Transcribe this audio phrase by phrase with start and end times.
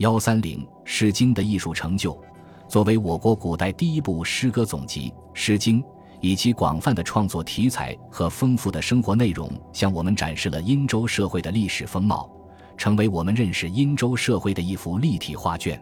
[0.00, 2.18] 幺三零《诗经》的艺术成就，
[2.66, 5.82] 作为我国古代第一部诗歌总集，《诗经》
[6.22, 12.30] 以其广泛的创作题材和丰富的生活内容，向我们展示了殷周社会的历史风貌，
[12.78, 15.78] 成为我们认识殷周社会的一幅立体画卷。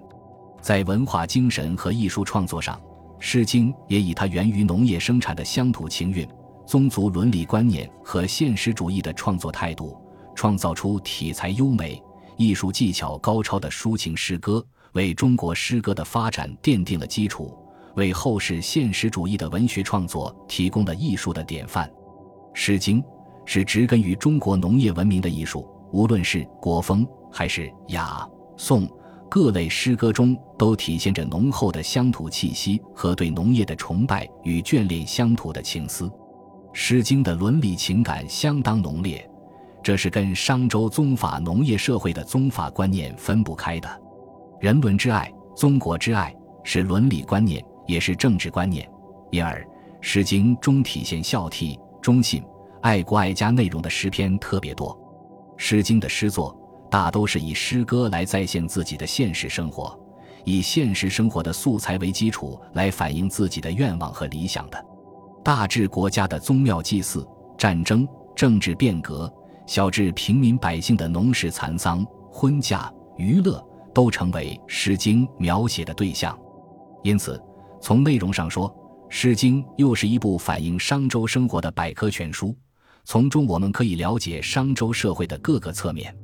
[0.61, 2.75] 在文化精神和艺术创作上，
[3.21, 6.27] 《诗经》也以它源于农业生产的乡土情韵、
[6.67, 9.97] 宗族伦理观念和现实主义的创作态度，
[10.35, 12.03] 创造出题材优美。
[12.39, 17.53] 艺术技巧高超的抒情诗歌，为中国诗歌的发展奠定了基础，
[17.97, 21.87] 为后世现实主义的文学创作提供了艺术的典范。
[22.55, 23.03] 《诗经》
[23.45, 28.25] 是植根于中国农业文明的艺术，无论是国风还是雅
[28.57, 28.89] 颂，
[29.29, 36.07] 各类诗歌中都体现着浓厚的乡土气息和对农业的崇拜与眷恋乡土的情思。
[36.73, 39.29] 《诗经》的伦理情感相当浓烈。
[39.83, 43.89] 这是跟商周宗法农业社会的宗法观念分不开的，
[44.61, 48.87] 人伦之爱、宗国之爱是伦理观念，也是政治观念。
[49.31, 49.63] 因而，
[50.01, 52.43] 《诗经》中体现孝悌、忠信、
[52.83, 54.95] 爱国爱家内容的诗篇特别多。
[55.57, 56.55] 《诗经》的诗作
[56.91, 59.99] 大都是以诗歌来再现自己的现实生活，
[60.45, 64.85] 以现实生活的素材为基础来反映自己的愿望和理想的。
[65.43, 67.27] 大至国家的宗庙祭祀、
[67.57, 69.33] 战争、政治变革。
[69.69, 72.03] 小至平民百姓的农事蚕桑、
[72.33, 76.37] 婚嫁、娱乐，都成为《诗经》描写的对象。
[77.05, 77.39] 因此，
[77.79, 78.71] 从内容上说，
[79.11, 82.57] 《诗经》又是一部反映商周生活的百科全书，
[83.05, 86.17] 从中我们可以了解商周社会的各个侧面。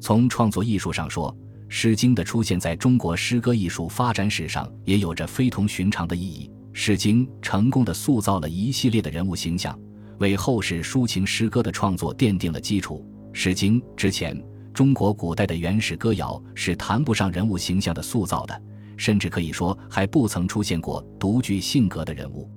[0.00, 1.30] 从创作艺术上说，
[1.68, 6.50] 《诗经》的出现在中国诗歌艺术发展史上也有着非同寻常的意义。
[6.72, 9.78] 《诗经》成功的塑造了一系列的人物形象。
[10.18, 13.04] 为后世抒情诗歌的创作奠定了基础。
[13.34, 14.40] 《诗经》之前，
[14.74, 18.62] 中国古代的原始歌谣是谈不上人物形象的塑造的，
[18.96, 22.44] 甚至可以说还不曾出现过独具性格的人物。《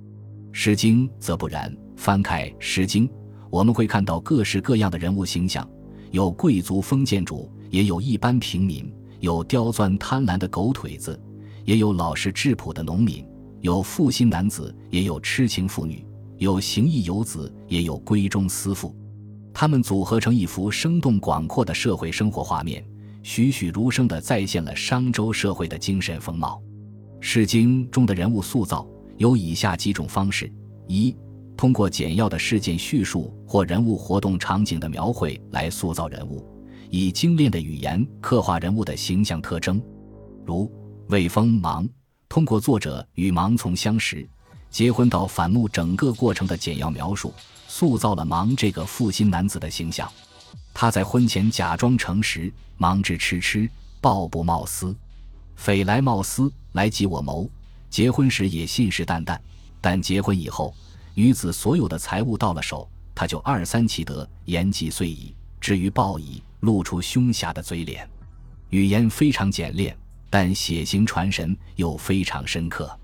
[0.52, 3.08] 诗经》则不然，翻开《诗经》，
[3.50, 5.68] 我们会看到各式各样的人物形象，
[6.10, 11.18] 有贵族封建主，也有一般平民，有刁钻贪婪的狗腿子，
[11.64, 13.24] 也有老实质朴的农民，
[13.60, 16.04] 有负心男子，也有痴情妇女。
[16.42, 18.92] 有行义游子，也有闺中思妇，
[19.54, 22.84] 他们组合成一幅生动广阔的社会生活画面，
[23.22, 26.60] 栩栩如生地再现了商周社会的精神风貌。
[27.24, 28.84] 《诗经》中的人物塑造
[29.18, 30.52] 有以下几种方式：
[30.88, 31.16] 一、
[31.56, 36.44] 通过简要的事件叙述或人物活动场景的描绘来塑造人物，
[36.90, 39.80] 以精炼的语言刻画人物的形象特征，
[40.44, 40.68] 如
[41.06, 41.88] 魏风芒，
[42.28, 44.28] 通过作者与芒从相识。
[44.72, 47.32] 结婚到反目整个过程的简要描述，
[47.68, 50.10] 塑造了芒这个负心男子的形象。
[50.72, 53.68] 他在婚前假装诚实，忙至痴痴，
[54.00, 54.96] 抱不冒私，
[55.56, 57.48] 匪来冒私来及我谋。
[57.90, 59.38] 结婚时也信誓旦旦，
[59.78, 60.74] 但结婚以后，
[61.14, 65.34] 女子所有的财物到了手，他就二三其德，言及遂矣。
[65.60, 68.08] 至于报矣，露出凶侠的嘴脸。
[68.70, 69.94] 语言非常简练，
[70.30, 72.98] 但血型传神又非常深刻。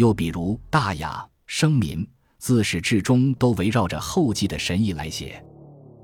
[0.00, 1.10] 又比如《大雅》
[1.46, 1.98] 《生民》，
[2.38, 5.44] 自始至终都围绕着后继的神意来写。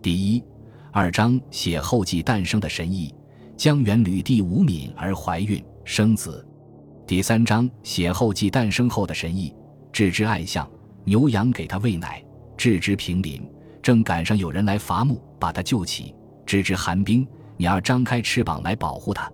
[0.03, 0.45] 第一、
[0.93, 3.15] 二章写后继诞生的神意，
[3.57, 6.45] 江源吕地无敏而怀孕生子；
[7.07, 9.55] 第三章写后继诞生后的神意，
[9.91, 10.71] 置之爱象，
[11.05, 12.23] 牛羊给他喂奶；
[12.55, 13.43] 置之平林，
[13.81, 16.15] 正赶上有人来伐木，把他救起；
[16.45, 17.27] 置之寒冰，
[17.57, 19.33] 鸟儿张开翅膀来保护他。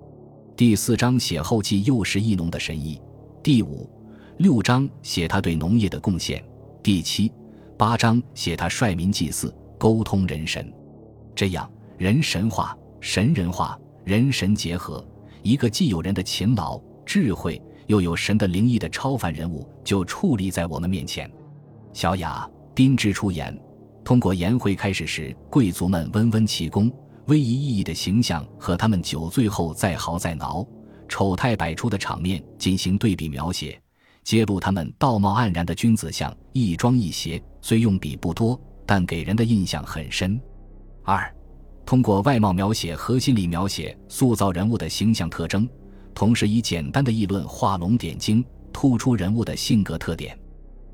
[0.56, 3.02] 第四章写后继幼时义农的神意。
[3.42, 3.90] 第五。
[4.38, 6.42] 六章写他对农业的贡献，
[6.82, 7.30] 第七、
[7.76, 10.72] 八章写他率民祭祀、沟通人神，
[11.34, 15.06] 这样人神化、神人化、人神结合，
[15.42, 21.30] 一个既有人的勤劳、智慧，又有神的灵异的超凡人物就矗立在我们面前。
[21.92, 23.56] 小雅、宾之出言，
[24.02, 26.90] 通过颜会开始时贵族们温温其功、
[27.26, 30.66] 威仪奕奕的形象和他们酒醉后再嚎再挠、
[31.06, 33.78] 丑态百出的场面进行对比描写。
[34.24, 40.40] 揭露他们道貌岸然的君子相，一庄一谐，虽用笔不多，但给人的印象很深。
[41.02, 41.34] 二，
[41.84, 45.68] 通过外貌描写和心理描写塑造人物的形象特征，
[46.14, 50.36] 同时以简单的议论画龙点睛，突出人物的性格特点。《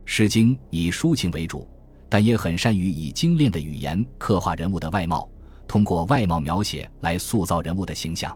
[0.04, 1.68] 诗经》以抒情为主，
[2.08, 5.28] 但也很善于以精炼的语言刻画人物的外貌，
[5.66, 8.34] 通过外貌描写来塑造人物的形象。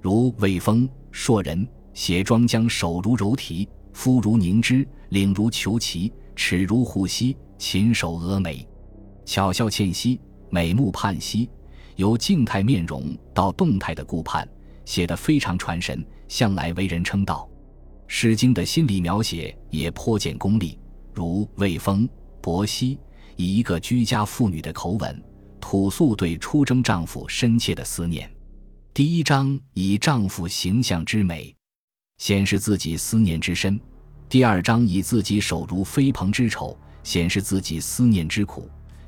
[0.00, 3.68] 如魏风硕人，写庄姜手如柔荑。
[3.92, 8.66] 肤如凝脂，领如虬蛴，齿如虎犀，禽首峨眉，
[9.24, 11.48] 巧笑倩兮，美目盼兮。
[11.96, 14.48] 由静态面容到动态的顾盼，
[14.84, 17.48] 写得非常传神，向来为人称道。
[18.06, 20.78] 《诗经》的心理描写也颇见功力，
[21.12, 22.08] 如魏风、
[22.40, 22.98] 伯熙
[23.36, 25.22] 以一个居家妇女的口吻，
[25.60, 28.30] 吐诉对出征丈夫深切的思念。
[28.94, 31.54] 第一章以丈夫形象之美，
[32.22, 33.76] 显示自己思念之深；
[34.28, 38.62] 第二章以自己手如飞蓬之丑，显示自己思念之苦；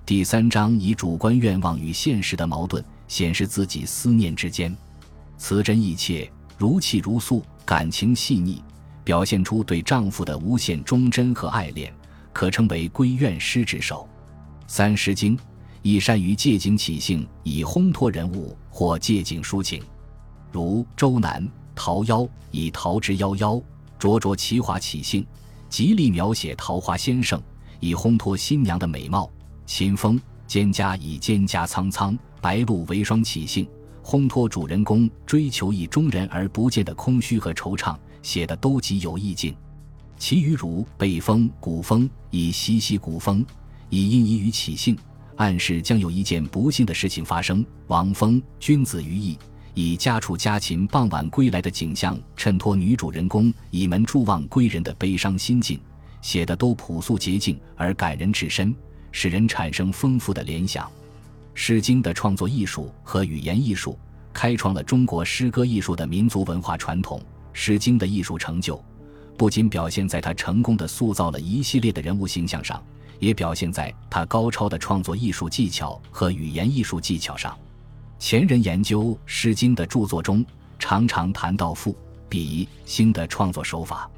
[0.04, 4.76] 第三章以主观愿望与现实的矛盾，显示自己思念之间。
[5.38, 6.28] 词真意切，
[6.58, 8.60] 如泣如诉，感情细腻，
[9.04, 11.94] 表现出对丈夫的无限忠贞和爱恋，
[12.32, 14.08] 可称为闺怨诗之首。
[14.66, 15.36] 三《诗经》
[15.82, 19.80] 亦善于借景起兴，以烘托人物或借景抒情，
[20.50, 21.40] 如《周南·
[21.74, 23.62] 桃夭》以桃之夭夭，
[23.98, 25.26] 灼灼其华起兴，
[25.68, 27.40] 极力描写桃花先生，
[27.80, 29.24] 以烘托新娘的美貌；
[29.66, 30.18] 《秦风·
[30.48, 33.66] 蒹葭》以蒹葭苍苍，白露为霜起兴。
[34.02, 39.56] 烘托主人公追求意中人而不见的空虚和惆怅，写的都极有意境。
[40.18, 43.44] 其余如《北风·古风》以习习古风，
[43.88, 44.94] 以因疑于起兴，
[45.36, 47.64] 暗示将有一件不幸的事情发生。
[47.86, 49.34] 《王风·君子于义》
[49.74, 55.80] 以家畜家禽傍晚归来的景象，衬托女主人公倚门祝望归人的悲伤心境，
[56.22, 58.72] 写的都朴素洁净而感人至深，
[59.10, 60.86] 使人产生丰富的联想。
[61.54, 63.98] 《诗经》的创作艺术和语言艺术，
[64.32, 67.18] 开创了中国诗歌艺术的民族文化传统。
[67.52, 68.80] 《诗经》的艺术成就，
[69.36, 72.80] 不仅表现在他成功的塑造了一系列的人物形象上，
[73.18, 77.56] 也表现在他高超的创作艺术技巧和语言艺术技巧上。
[78.18, 80.44] 前人研究《诗经》的著作中，
[80.78, 81.96] 常常谈到赋、
[82.28, 84.10] 比、兴的创作手法。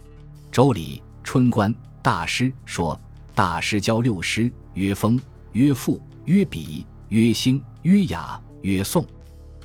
[0.54, 2.98] 《周礼·春官·大师》说
[3.34, 5.20] ：“大师教六诗，曰风，
[5.52, 9.06] 曰赋，曰比。”曰兴，曰雅，曰颂。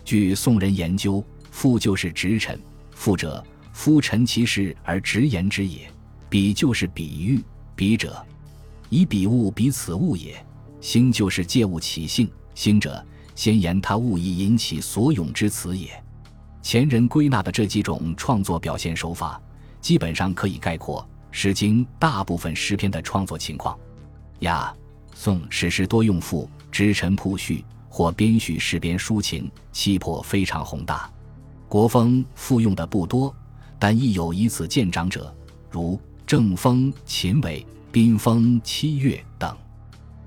[0.06, 2.62] 据宋人研究，赋就是直陈，
[2.92, 3.44] 赋者
[3.74, 5.88] 夫陈其事而直言之也；
[6.30, 7.44] 比就是比喻，
[7.76, 8.24] 比者
[8.90, 10.36] 以比物比此物也；
[10.80, 13.04] 兴就是借物起兴，兴者
[13.36, 15.90] 先言他物以引起所咏之词也。
[16.62, 19.42] 前人归纳的这几种创作表现手法，
[19.80, 21.02] 基本上可以概括
[21.32, 23.78] 《诗经》大部分诗篇的创作情况。
[24.40, 24.74] 雅、
[25.14, 26.50] 宋史诗多用赋。
[26.72, 31.12] 直陈铺叙或编叙诗编抒情，气魄非常宏大。
[31.68, 33.36] 国风复用的不多，
[33.78, 35.36] 但亦有以此见长者，
[35.70, 39.54] 如正风、秦伟、宾风、七月等。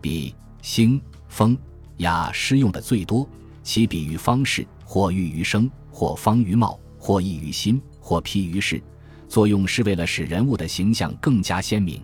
[0.02, 1.56] 比、兴、风、
[1.98, 3.28] 雅诗用的最多，
[3.62, 8.82] 其比喻方式或喻于声，或方于貌，或意于心，或譬于事，
[9.28, 12.00] 作用是为了使人物的形象更加鲜明。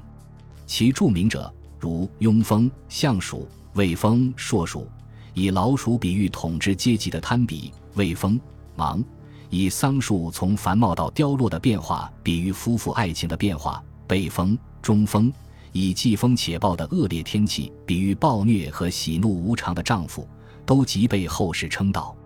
[0.66, 3.48] 其著名者如雍风、相鼠。
[3.74, 4.90] 魏风硕鼠，
[5.32, 8.38] 以老鼠比喻统治阶级的贪比；魏风
[8.74, 9.00] 芒，
[9.48, 15.32] 以桑树从繁茂到凋落的变化比喻夫妇爱情的变化；北风中风，
[15.72, 20.28] 以季风且暴的恶劣天气比喻暴虐和喜怒无常的丈夫，
[20.66, 22.16] 都极被后世称道。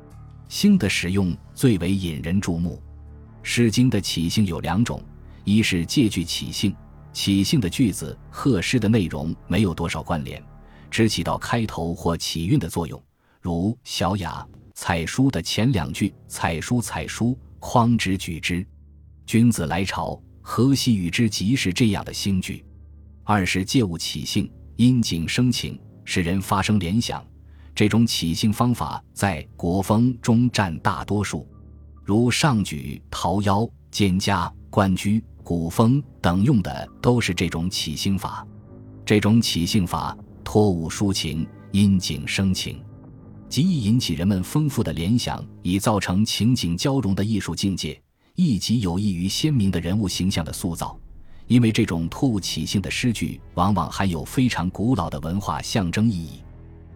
[0.49, 2.81] 兴的使用最为引人注目，
[3.43, 5.03] 《诗经》的起兴有两种：
[5.45, 6.75] 一是借句起兴，
[7.13, 10.43] 起兴的句子和诗的内容没有多少关联。
[10.91, 13.03] 只起到开头或起韵的作用，
[13.41, 18.65] 如《小雅·采书》的前两句“采书，采书，匡之举之，
[19.27, 22.65] 君子来朝，何夕与之？”即是这样的兴句。
[23.25, 27.25] 二是借物起兴，因景生情，使人发生联想。
[27.75, 31.49] 这种起兴方法在国风中占大多数，
[32.05, 33.43] 如上举《桃夭》
[33.91, 34.21] 《蒹葭》
[34.71, 38.47] 《关雎》《古风》等用的都是这种起兴法。
[39.05, 40.17] 这种起兴法。
[40.47, 42.79] 托物抒情，因景生情，
[43.49, 47.99] 极易引起人们丰富的联想，以造成情景交融的艺术境界，
[48.35, 51.01] 亦极有益于鲜明的人物形象的塑造。
[51.47, 56.43] 因为这种托物起兴的诗句，往往含有非常古老的文化象征意义。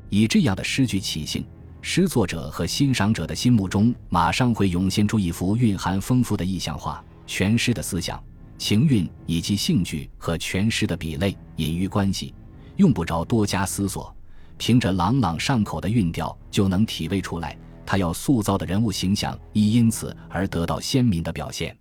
[0.09, 1.45] 以这样的诗句起兴，
[1.83, 7.05] 诗作者和欣赏者的心目中，马上会涌现出一幅蕴含丰富的意象画。
[7.26, 8.23] 全诗的思想、
[8.57, 12.35] 情韵以及兴趣和全诗的比类、隐喻关系。
[12.76, 14.14] 用不着多加思索，
[14.57, 17.55] 凭着朗朗上口的韵调就能体味出来。
[17.85, 21.76] 他要塑造的人物形象亦因此而得到鲜明的表现。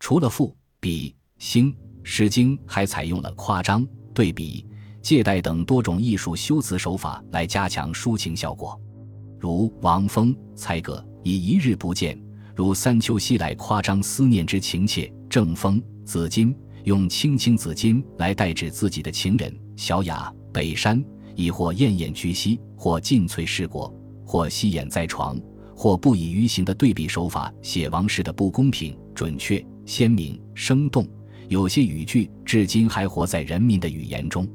[0.00, 4.66] 除了赋、比、兴，《诗经》还采用了夸张、对比、
[5.02, 8.78] 借代等多种艺术修辞手法来加强抒情效果。
[9.38, 12.20] 如王风、才葛以一日不见，
[12.54, 16.54] 如三秋夕来夸张思念之情切；正风、子金
[16.84, 19.54] 用青青子衿来代指自己的情人。
[19.76, 21.02] 小雅、北山，
[21.34, 23.94] 亦或燕燕居兮，或尽瘁事国，
[24.26, 25.40] 或息眼在床，
[25.74, 31.08] 或不以鱼形的对比手法写王室的不公平、准确、鲜明、生动。
[31.50, 34.46] 有些语句至今还活在人民的语言中。《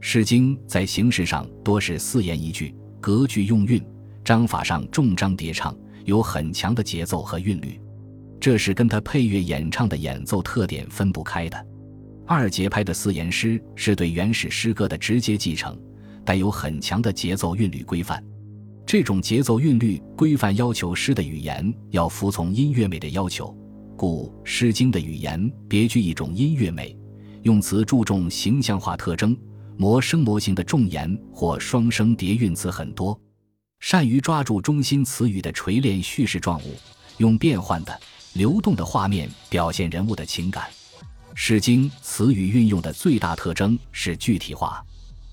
[0.00, 3.78] 诗经》在形式上多是四言一句，格句用韵，
[4.24, 7.78] 章法上重章叠唱，有很强的节奏和韵律。
[8.40, 11.66] 这是跟他配乐演唱的演奏特点分不开的。
[12.26, 15.78] 二节拍的四言诗是对原始诗歌的直接继承，
[16.24, 18.24] 带有很强的节奏韵律规范。
[18.86, 23.54] 这种节奏韵律规范要求诗的语言要服从音乐美的要求。
[24.00, 26.96] 故《诗经》的语言别具一种音乐美，
[27.42, 29.36] 用词注重形象化特征，
[29.76, 33.20] 模声模形的重言或双声叠韵词很多，
[33.78, 36.76] 善于抓住中心词语的锤炼叙事状物，
[37.18, 38.00] 用变换的、
[38.32, 40.64] 流动的画面表现人物的情感。
[41.34, 44.82] 《诗经》词语运用的最大特征是具体化。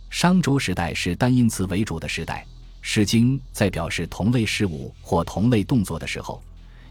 [0.09, 2.45] 商周时代是单音词为主的时代，
[2.81, 6.43] 《诗经》在表示同类事物或同类动作的时候。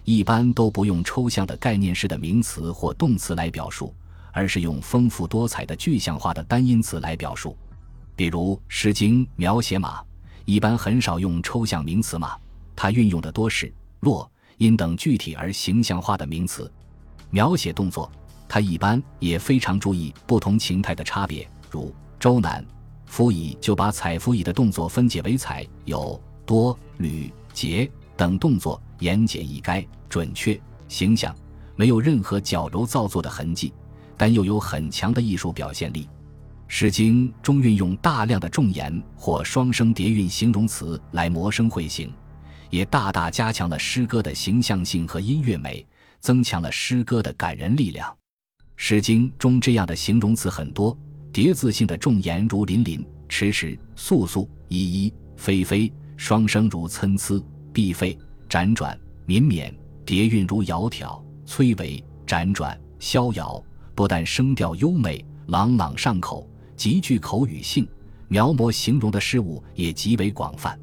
[0.07, 3.93] 一般都不用抽象的概念式的名词或动词来表述，
[4.31, 7.57] 而是用丰富多彩的具象化的单音词来表述。
[8.15, 10.01] 比如《诗经》描写马，
[10.45, 12.39] 一般很少用抽象名词马，
[12.77, 16.73] 它运用的多是落、音等具体而形象化的名词。
[17.31, 18.09] 描写动作，
[18.49, 21.51] 它一般也非常注意不同情态的差别。
[21.69, 21.89] 如
[22.21, 22.63] 《周南》，
[23.07, 28.81] 夫乙就把采夫乙的动作分解为采、有、多、履、节等动作。
[29.01, 31.35] 言简意赅，准确形象，
[31.75, 33.73] 没有任何矫揉造作的痕迹，
[34.17, 36.05] 但又有很强的艺术表现力。
[36.69, 42.13] 《诗经》中运用大量的重言或双声叠韵形容词来模声绘形，
[42.71, 45.87] 也大大加强了诗歌的形象性和音乐美，
[46.19, 48.11] 增强了诗歌的感人力量。
[48.75, 50.99] 《诗经》中这样的形容词很多，
[51.33, 57.41] 叠字性的重言如林林、迟迟、肃肃、依依、霏霏；双声如参差、
[57.73, 58.19] 必废。
[58.49, 59.75] 辗转绵绵，
[60.05, 63.63] 叠韵如窈窕崔嵬；辗转逍遥，
[63.95, 67.87] 不但声调优美、朗朗上口，极具口语性，
[68.29, 70.79] 描摹形容的事物也极为广泛。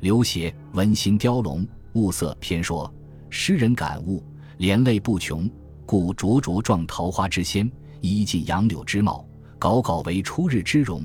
[0.00, 1.62] 刘勰《文心雕龙·
[1.94, 2.92] 物色篇》说
[3.30, 4.22] ：“诗人感悟，
[4.58, 5.48] 连累不穷，
[5.86, 7.70] 故灼灼状桃花之鲜，
[8.00, 9.24] 衣尽杨柳之貌，
[9.60, 11.02] 杲杲为初日之容，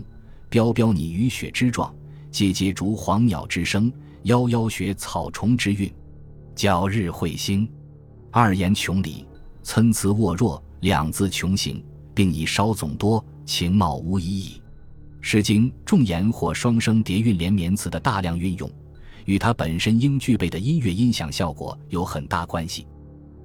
[0.50, 1.93] 标标拟雨雪之状，
[2.31, 3.91] 节节逐黄鸟之声。”
[4.23, 5.91] 夭夭学草虫之韵，
[6.55, 7.67] 皎日彗星，
[8.29, 9.25] 二言穷理，
[9.63, 14.57] 参差沃若，两字穷形，并以稍总多，情貌无疑矣。
[15.21, 18.69] 《诗经》重言或双声叠韵连绵词的大量运用，
[19.25, 22.85] 与它本身应具备的音乐音响效果有很大关系。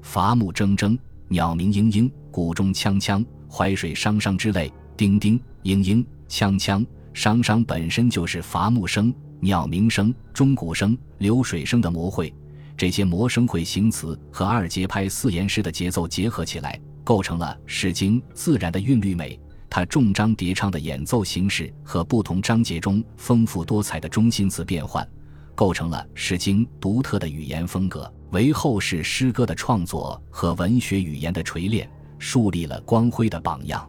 [0.03, 9.15] 伐木铮铮，鸟鸣嘤嘤，谷中锵锵，淮水汤汤之类，叮叮嘤嘤，锵锵，汤汤本身就是伐木声。
[9.41, 12.33] 鸟鸣声、钟鼓声、流水声的魔会，
[12.77, 19.39] 这些魔声会形词和二节拍四言诗的节奏结合起来，构成了《诗经》自然的韵律美。
[19.69, 25.07] 它重章叠唱的演奏形式和不同章节中丰富多彩的中心词变换，
[25.55, 33.87] 构成了《诗经》独特的语言风格，为后世诗歌的创作和文学语言的锤炼树立了光辉的榜样。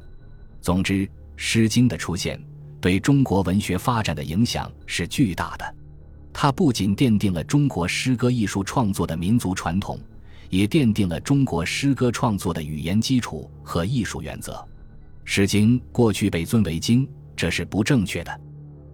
[0.60, 1.06] 总之，
[1.38, 2.38] 《诗经》的出现。
[2.80, 5.76] 对中国文学发展的影响是巨大的，
[6.32, 10.00] 它不仅奠定了中国诗歌艺术创作的民族传统，
[10.50, 14.54] 也奠定了中国诗歌创作的语言基础和艺术原则。
[15.26, 18.42] 《诗经》过去被尊为经，这是不正确的。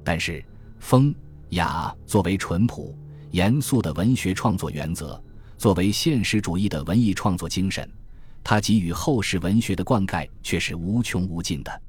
[0.04, 0.44] 但是，
[0.80, 1.14] 风
[1.50, 2.98] 雅作为淳朴、
[3.32, 5.22] 严肃的文学创作原则，
[5.58, 7.88] 作为现实主义的文艺创作精神，
[8.44, 11.82] 它给予后世文学的灌溉却是无穷无尽的。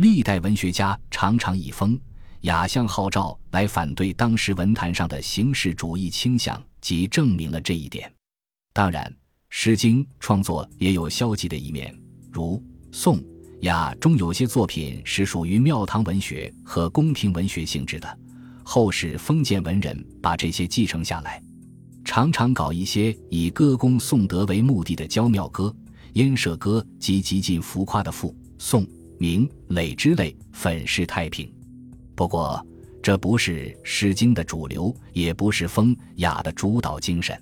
[0.00, 2.00] 历代文学家常常以风
[2.40, 8.10] 雅相号召来反对当时文坛上的形式主义倾向，即证明了这一点。
[8.72, 9.04] 当然，
[9.50, 11.94] 《诗经》创作也有消极的一面，
[12.32, 13.22] 如宋
[13.60, 18.18] 雅中有些作品是属于庙堂文学和宫廷文学性质的，
[18.64, 21.42] 后世封建文人把这些继承下来，
[22.06, 25.76] 常常搞一些以歌功颂德为目的的娇妙歌、
[26.14, 28.82] 燕舍歌及极尽浮夸的赋颂。
[29.22, 31.52] 明累之类粉饰太平，
[32.14, 32.66] 不过
[33.02, 37.38] 这不是《诗经》的主流，也不是风雅的主导精神。